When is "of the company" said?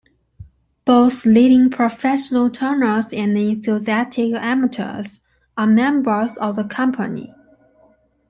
6.37-7.31